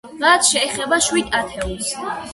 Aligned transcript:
რაც 0.21 0.47
შეეხება 0.53 0.99
შვიდ 1.09 1.31
ათეულს. 1.41 1.91